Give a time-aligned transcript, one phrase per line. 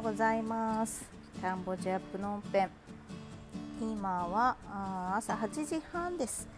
[0.00, 1.04] うございます。
[1.42, 2.70] カンボジアプノンペン
[3.82, 4.56] 今は
[5.14, 6.48] 朝8時半です、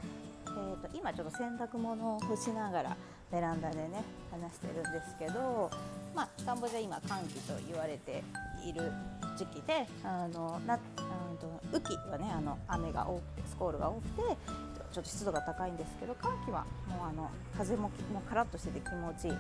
[0.46, 2.96] えーと、今ちょっと洗濯物を干しながら
[3.32, 5.70] ベランダでね話してるんですけど、
[6.14, 8.23] まあ、カンボジア今寒気と言われて
[8.64, 8.92] いる
[9.36, 10.79] 時期であのなあ
[11.43, 14.22] の雨季はねあの雨が多くてスコールが多くて
[14.93, 17.82] ちょっと湿度が高いんですけど寒気はもうあの風も
[18.12, 19.34] もうカラッとしてて気持ちいい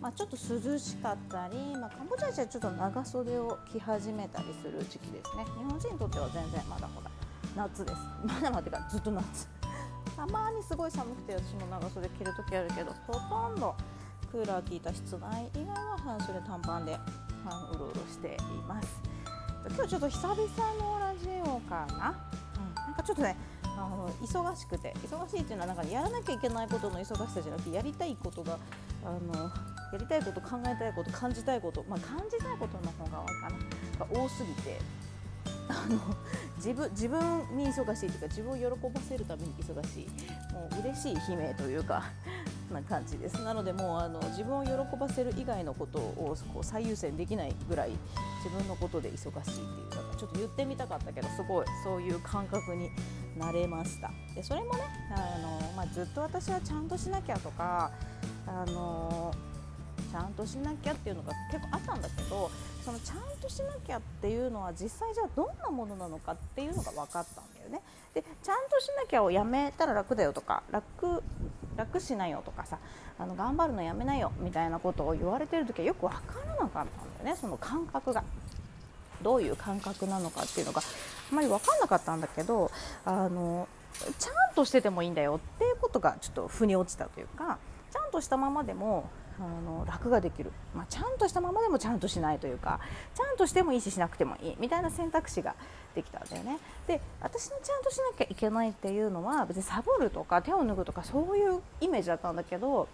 [0.00, 5.44] まあ、ちょっと涼しかったり、まあ、カンボジア人はちょっと長袖を着始めたりする時期ですね。
[5.44, 7.10] 日本人にとっては全然まだほら
[7.54, 7.98] 夏です。
[8.24, 9.48] まだまだかずっと夏。
[10.16, 13.74] たまにすごい寒くて私も長袖着る時あるけどほとんど
[14.32, 16.98] クーラー効いた室内以外は半袖短パンで
[17.46, 18.88] あのうろうろしています。
[19.68, 20.38] 今日ちょっと久々
[20.82, 22.14] のラジオかな、
[22.56, 23.36] うん、なんかちょっとね
[23.80, 28.58] あの忙しくて忙しいっていうのはなんかやらなきゃいけないことの忙しさじゃなくてやりたいことが
[29.04, 34.06] あのやりたいこと考えたいこと感じたいこと、まあ、感じたいことの方がかな。
[34.06, 34.78] が多すぎて。
[35.68, 36.00] あの
[36.56, 37.20] 自分自分
[37.56, 40.08] に忙しいというか自分を喜ばせるために忙しい。
[40.52, 42.02] もう嬉しい悲鳴というか。
[42.72, 47.90] な感じですなのでもうあの自分を喜ばせる以外のことをこう最優先できないぐらい
[48.44, 52.90] 自分のことで忙しいっていうかちょっと言ってみたかったけどすごいそういう感覚に
[53.38, 54.80] なれましたでそれもね
[55.12, 57.90] あの、まあ、ずっと私はちゃんとしなきゃとか
[58.46, 59.34] あの
[60.10, 62.50] ちゃんとしなきゃっていうのが結構あったんだけど
[62.84, 67.80] そのちゃんとしなきゃっていうのは実際じゃあどんなものなのかっていうのが分かったんだよね。
[68.14, 71.22] でちゃんとしなきゃをやめたら楽だよとか楽
[71.80, 72.78] 楽しなよとかさ
[73.18, 78.22] あの頑張るのやめなよみたいなことを言われてる時はよく分からなかったんだよねその感覚が。
[79.22, 82.70] どういう感覚なのかっていうのがあまり分かんなかったんだけど
[83.04, 83.68] あの
[84.18, 87.58] ちゃんとしててもいいんだよっていうことがちょっと腑に落ちたというか
[87.92, 89.10] ちゃんとしたままでも
[89.40, 92.78] あの楽ができる、まあ、ちゃんとしたままでもちゃんとしないというか
[93.14, 95.54] ちゃんとしてもいいししなくてもいいみたいな選択肢が
[95.94, 96.58] できたんだよね。
[96.86, 102.86] で私のちゃんとしなきゃいけないっていうのは別にサボるとか手を脱ぐとかそういうイメージだったんだけど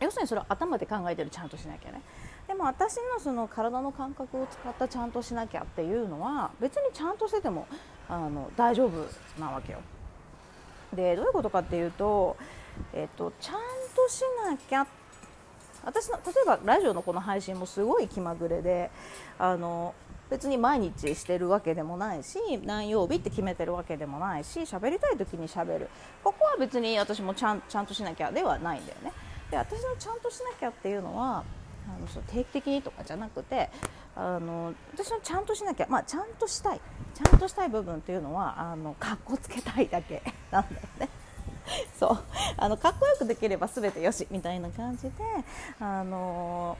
[0.00, 2.00] 要するにそれは頭で考えてるちゃんとしなきゃね。
[2.46, 7.66] でも私のその体の感覚を使ったちゃんとしなきゃっていうのは別にちゃんとしてても
[8.08, 9.08] あの大丈夫
[9.40, 9.80] なわけよ。
[10.92, 12.36] でどういうことかっていうと、
[12.92, 13.56] えっと、ちゃん
[13.96, 15.03] としなきゃって
[15.84, 18.90] 私の例えばラジオのこの配信もすごい気まぐれで
[19.38, 19.94] あの
[20.30, 25.88] 別に毎日してるわけでもないし何曜日って決めてるわけでもないし喋りたい時に喋る。
[26.22, 29.12] ここは別に私もちゃんちゃんとしなきゃではないんだよね。
[29.50, 31.44] で私のちゃんとしなきゃっていうのは
[31.86, 33.68] あのそう定期的にとかじゃなくて
[34.16, 36.80] あの私のちゃんとしなきゃ、まあ、ちゃんとしたい。
[37.14, 41.08] ちゃんとしたい部分っていうのはあのかっこつけたいだけなんだよね。
[42.04, 42.18] そう。
[42.58, 45.10] あのかっこよくできれば全てよしみたいな感じで
[45.80, 46.76] あの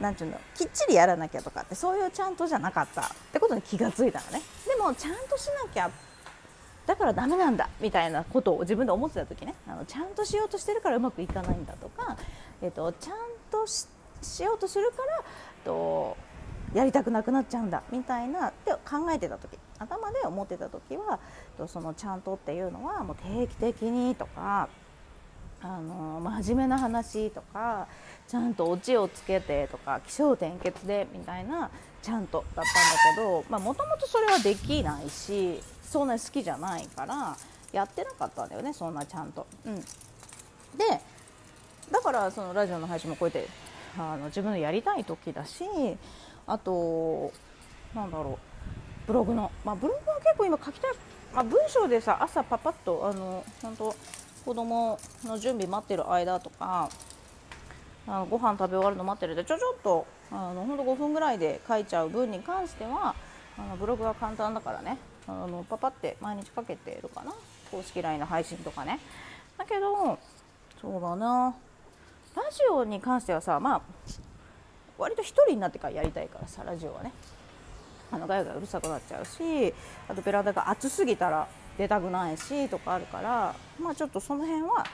[0.00, 4.42] なんていうのきっちりやらなきゃとかってそういうちゃんとじゃなかったってことに気が付いたのね。
[4.66, 5.90] でもちゃんとしなきゃ
[6.86, 9.54] だからダメなんだみたいなことを自分で思ってた時ね。
[9.68, 12.16] あのちゃんとしようとしてるからうまくいかないんだとか、
[12.62, 13.16] えーと、ちゃん
[13.50, 15.22] としようとするから
[15.64, 16.16] と
[16.74, 18.51] やりたくなくなっちゃうんだみたいな
[18.82, 21.18] 考えてた時頭で思ってた時は
[21.66, 24.68] そのちゃんとっていうのはもう定期的にとか
[25.64, 27.86] あの真面目な話とか
[28.26, 31.70] ちゃんとオチをつけてとか起承転結でみたいな
[32.02, 37.36] ちゃんとだったんだけどもともとそれはできないしそんなに好きじゃないから
[37.72, 39.46] やってなかったんだよねそんなちゃんと。
[39.64, 39.84] うん、で
[41.90, 43.48] だからそのラジオの配信もこうやって
[43.98, 45.64] あの自分のやりたい時だし
[46.46, 47.32] あと
[47.94, 48.51] なんだろう
[49.06, 50.90] ブログの、まあ、ブログは結構今書きたい、
[51.34, 53.94] まあ、文章でさ朝パパッとあの本当
[54.44, 56.88] 子供の準備待ってる間とか
[58.06, 63.14] あのご飯食べ終わるの待ってるでちょちょっとあのほんと5分ぐらいで書いちゃう分に関しては
[63.58, 64.98] あのブログは簡単だからね。
[65.28, 67.32] あのパパって毎日かけてるかな。
[67.70, 68.98] 公式 LINE の配信とかね。
[69.56, 70.18] だけど
[70.80, 71.54] そうだな。
[72.34, 73.82] ラジオに関してはさまあ
[74.98, 77.12] 割と1人になってからやりたいからさラジオはね。
[78.12, 79.74] あのガヤガヤうるさくなっちゃうし
[80.08, 81.48] あとベランダが暑すぎたら
[81.78, 84.84] 出たくないしとかあるからまあちょっとその辺は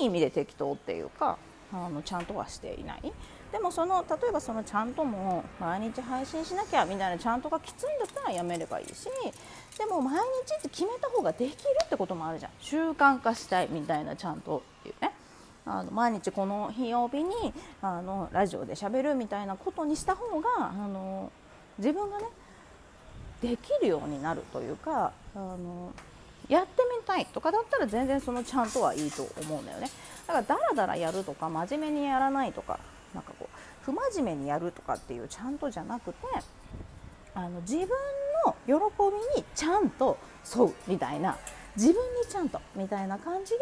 [0.00, 1.36] いい意味で適当っていうか
[1.72, 3.12] あのちゃんとはしていない。
[3.52, 9.06] でもその例えばそのちゃんとも毎日配信しなきゃみたいなちゃんとがきついんだったらやめればいいし
[9.78, 10.14] でも毎
[10.46, 12.52] 日って決めた方ができるってこともあるじゃん。
[12.60, 15.12] 習慣化したいみたいなちゃんとっていうね。
[15.64, 21.30] あの毎日この日曜日にあのラジオでしゃべるみたいなことにした方があの
[21.78, 22.24] 自分がね
[23.42, 25.92] できるようになるというかあの
[26.48, 29.88] やってみたいとかだったら全然そのちゃんとはいいと思うんだよね
[30.26, 32.78] だからだらだらやるとか真面目にやらないとか
[33.12, 36.18] なんかこう不真面目にやるとかっていうちゃんとじゃなくて
[37.34, 37.88] あの自分
[38.46, 38.72] の喜
[39.36, 40.16] びにちゃんと
[40.54, 41.36] 沿うみたいな
[41.76, 43.58] 自分にちゃんとみたいな感じで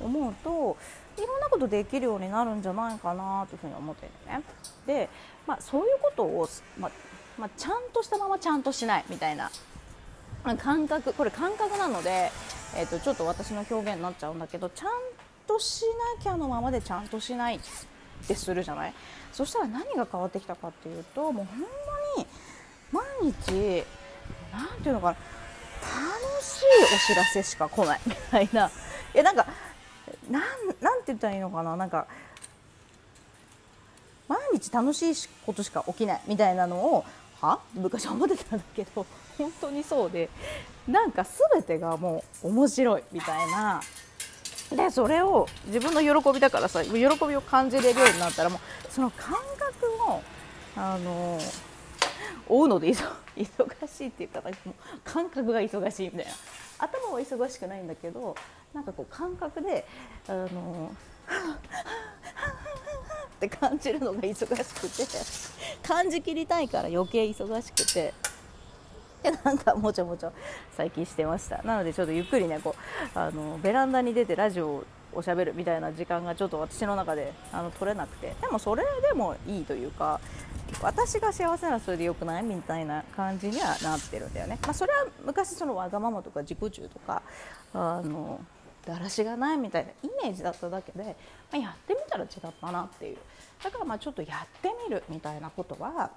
[0.00, 0.76] 思うと
[1.16, 4.42] いろんなことできるようになるんじゃないかなというふうに思ってるね。
[4.86, 5.08] で、
[5.46, 6.48] まあ、そういうことを、
[6.78, 6.90] まあ
[7.38, 9.50] まあ、ちゃんとしたままちゃんとしないみたいな。
[10.58, 12.32] 感覚これ感覚なので、
[12.74, 14.88] えー、とちょっと私の表現になっちゃうんだけどちゃん
[15.46, 15.84] とし
[16.16, 17.60] なきゃのままでちゃんとしないっ
[18.26, 18.94] てするじゃない？
[19.32, 21.66] そしたら何が変わってきたかっていうともうほんま
[22.16, 22.26] に
[23.22, 23.84] 毎日
[24.52, 28.66] 何て言うのかな楽しいお知らせしか来ないみたいな。
[29.14, 29.46] いやなんか
[30.28, 30.42] なん
[30.80, 31.76] なんて言ったらいいのかな？
[31.76, 32.08] なんか
[34.26, 37.04] 毎日楽しいことしか起きないみたいなのを
[37.42, 37.60] は？
[37.74, 39.04] 昔思ってたんだけど
[39.36, 40.28] 本当にそうで
[40.86, 43.80] なんか全てがもう面白いみたいな。
[44.70, 47.06] でそれを自分の喜びだからさ喜び
[47.36, 48.60] を感じれるようになったらもう
[48.90, 50.22] その感覚を
[50.74, 51.38] あの
[52.48, 52.88] 追うので
[53.36, 54.74] 忙しいっていうかも
[55.04, 56.32] 感覚が忙しいみたいな。
[56.82, 58.34] 頭は忙しくないんだけど
[58.74, 59.86] なんかこう感覚で
[60.26, 60.90] あの
[63.46, 65.06] って感じるのが忙しくて
[65.86, 68.14] 感じきりたいから余計忙しくて。
[69.44, 70.32] なんかもちょもちょ
[70.76, 71.62] 最近してました。
[71.62, 72.74] なのでちょっとゆっくりねこ
[73.14, 78.34] うあのベランダに出てラジオをおしゃべるみたいな時間がちょっと私の中であの取れなくて。
[78.40, 80.20] でもそれでもいいというか
[80.82, 87.22] 私が幸せならそれでよくないみたいな感じにはなってるんだよね、まあ、それは昔そのわがままとか自己中とか
[87.72, 88.40] あの
[88.86, 91.12] だらしがないみたいなイメージだっただけで、ま
[91.52, 93.16] あ、やってみたら違ったなっていう。
[93.62, 96.10] だからまあちょっとやってみるみたいなことは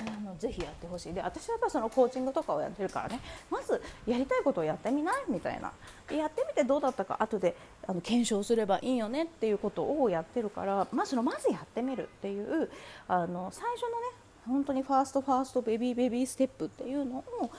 [0.00, 1.14] あのぜひやってほしい。
[1.14, 3.20] で私はやっぱそのコーチングとかをやってるからね。
[3.50, 5.72] まずやりたいことをやってみないみたいな。
[6.16, 7.56] やってみてどうだったか後で
[7.86, 12.70] あの検証すればいいよねっていうことをやってるからまずのまずやってみるっていう
[13.08, 13.94] あの最初のね
[14.46, 17.50] 本当にファーストファーストベビーベビーステップっていうのを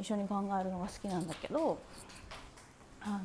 [0.00, 1.78] 一緒に考えるのが好きなんだけど
[3.00, 3.20] あの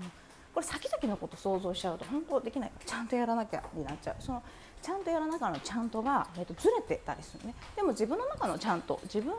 [0.57, 2.71] これ先々のこと想像しちゃうと本当できない。
[2.83, 4.41] ちゃんとやらなきゃになっちゃうその
[4.81, 7.53] ちゃんとやらなきゃのちゃんとが、えー、とずれてたりするね。
[7.75, 9.35] でも自分の中のちゃんと自分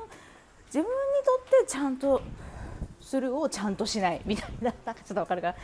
[0.67, 2.23] 自分にとってちゃんと
[3.01, 5.55] するをちゃんとしないみたいななんかちょっと分かるかっ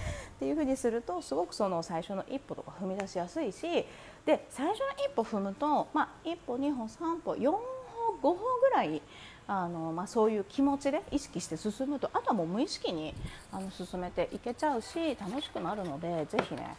[0.41, 3.87] ていうふうにするとすごくその最初の一歩とか踏み出しやすいし。
[4.27, 7.61] で最初の一歩踏むと、まあ、1歩2歩3歩4歩
[8.21, 9.01] 5歩ぐらい
[9.47, 13.15] あのまあ、そういう気持ちで意識して進むとあとはもう無意識に
[13.53, 16.75] あの進めていけちゃうし楽しくなるのでぜひね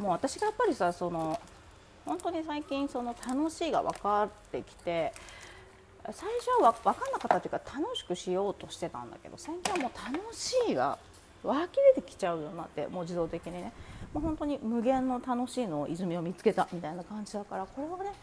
[0.00, 1.40] もう私がやっぱりさその
[2.04, 5.12] 本当に最近その楽しいが分かってきて
[6.06, 10.98] 最初は分かんなかったというか楽しくしようとしてたんだけど最近はもう楽しいが
[11.44, 13.72] 湧き出てきちゃうようになってもう自動的にね。
[14.12, 18.16] もう本当に無限の楽しいの泉を見つけたみたいな感じだからこれはね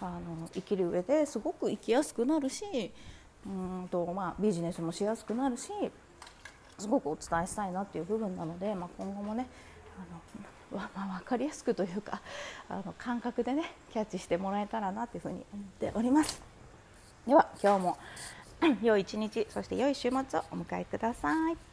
[0.00, 2.90] あの生きる上ですごく生きやすくなるし
[3.46, 3.48] う
[3.84, 5.70] んとまあ、ビジネスもしやすくなるし
[6.78, 9.46] すごくお伝えしたいなっていう部分なので、まあ、今後もね
[10.72, 12.20] あの、 まあ、分かりやすくというか
[12.68, 16.42] あの感覚でねキャッチしてもらえたらなというふうに思っております。
[17.26, 17.98] では今日も
[18.82, 21.69] 良い一日そして良い週末をお迎えください。